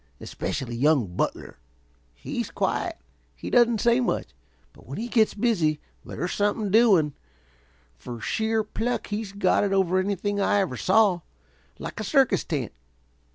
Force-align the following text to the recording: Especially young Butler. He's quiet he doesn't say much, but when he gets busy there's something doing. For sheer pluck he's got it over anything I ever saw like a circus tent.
Especially 0.19 0.75
young 0.75 1.15
Butler. 1.15 1.59
He's 2.15 2.49
quiet 2.49 2.97
he 3.35 3.51
doesn't 3.51 3.79
say 3.81 3.99
much, 3.99 4.29
but 4.73 4.87
when 4.87 4.97
he 4.97 5.07
gets 5.07 5.35
busy 5.35 5.79
there's 6.03 6.31
something 6.31 6.71
doing. 6.71 7.13
For 7.99 8.19
sheer 8.19 8.63
pluck 8.63 9.05
he's 9.09 9.31
got 9.31 9.63
it 9.63 9.73
over 9.73 9.99
anything 9.99 10.39
I 10.41 10.59
ever 10.61 10.75
saw 10.75 11.19
like 11.77 11.99
a 11.99 12.03
circus 12.03 12.43
tent. 12.43 12.71